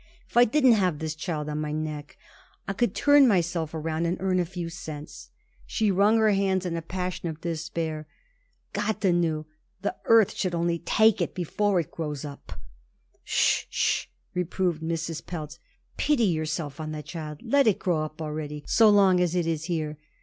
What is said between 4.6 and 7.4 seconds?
cents." She wrung her hands in a passion of